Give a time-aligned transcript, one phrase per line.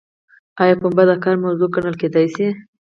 [0.61, 2.47] ایا پنبه د کار موضوع ګڼل کیدای شي؟